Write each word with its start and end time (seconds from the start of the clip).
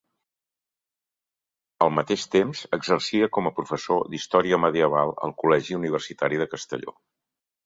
Al 1.85 1.93
mateix 1.97 2.23
temps, 2.35 2.63
exercia 2.77 3.27
com 3.37 3.51
a 3.51 3.51
professor 3.61 4.09
d'Història 4.15 4.61
Medieval 4.65 5.15
al 5.29 5.37
Col·legi 5.45 5.79
Universitari 5.83 6.43
de 6.43 6.51
Castelló. 6.57 6.97